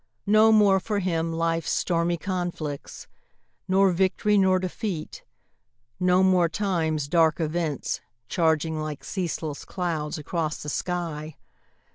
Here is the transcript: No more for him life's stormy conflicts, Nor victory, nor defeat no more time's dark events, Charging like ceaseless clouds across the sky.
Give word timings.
No 0.25 0.51
more 0.51 0.79
for 0.79 0.97
him 0.97 1.31
life's 1.31 1.69
stormy 1.69 2.17
conflicts, 2.17 3.05
Nor 3.67 3.91
victory, 3.91 4.35
nor 4.35 4.57
defeat 4.57 5.23
no 5.99 6.23
more 6.23 6.49
time's 6.49 7.07
dark 7.07 7.39
events, 7.39 8.01
Charging 8.27 8.79
like 8.81 9.03
ceaseless 9.03 9.63
clouds 9.63 10.17
across 10.17 10.63
the 10.63 10.69
sky. 10.69 11.37